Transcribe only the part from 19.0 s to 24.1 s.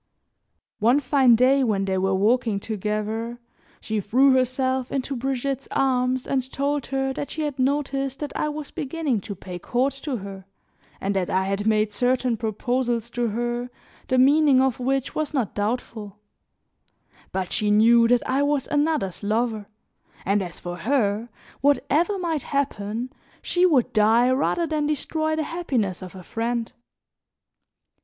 lover, and as for her, whatever might happen, she would